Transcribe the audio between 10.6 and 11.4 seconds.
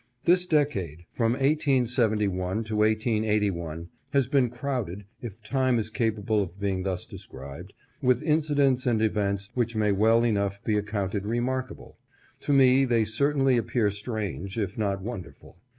be accounted